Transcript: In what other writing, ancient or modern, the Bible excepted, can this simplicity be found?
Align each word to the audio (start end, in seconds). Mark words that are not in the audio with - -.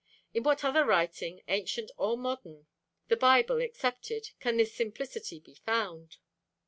In 0.33 0.41
what 0.41 0.63
other 0.63 0.83
writing, 0.83 1.43
ancient 1.47 1.91
or 1.95 2.17
modern, 2.17 2.65
the 3.07 3.15
Bible 3.15 3.61
excepted, 3.61 4.31
can 4.39 4.57
this 4.57 4.73
simplicity 4.73 5.39
be 5.39 5.53
found? 5.53 6.17